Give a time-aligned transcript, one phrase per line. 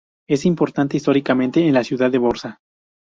[0.27, 2.59] Es importante históricamente la ciudad de Bosra.